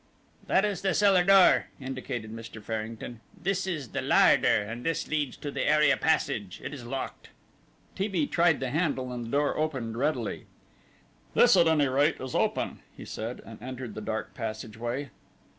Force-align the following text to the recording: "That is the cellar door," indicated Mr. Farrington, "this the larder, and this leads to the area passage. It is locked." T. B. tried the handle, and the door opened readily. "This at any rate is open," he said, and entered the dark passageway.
"That 0.47 0.65
is 0.65 0.81
the 0.81 0.95
cellar 0.95 1.23
door," 1.23 1.67
indicated 1.79 2.31
Mr. 2.31 2.59
Farrington, 2.59 3.19
"this 3.39 3.65
the 3.65 4.01
larder, 4.01 4.47
and 4.63 4.83
this 4.83 5.07
leads 5.07 5.37
to 5.37 5.51
the 5.51 5.61
area 5.67 5.95
passage. 5.95 6.59
It 6.63 6.73
is 6.73 6.83
locked." 6.87 7.29
T. 7.93 8.07
B. 8.07 8.25
tried 8.25 8.59
the 8.61 8.71
handle, 8.71 9.11
and 9.13 9.25
the 9.25 9.29
door 9.37 9.55
opened 9.59 9.95
readily. 9.97 10.47
"This 11.35 11.55
at 11.55 11.67
any 11.67 11.87
rate 11.87 12.19
is 12.19 12.33
open," 12.33 12.79
he 12.97 13.05
said, 13.05 13.41
and 13.45 13.61
entered 13.61 13.93
the 13.93 14.01
dark 14.01 14.33
passageway. 14.33 15.11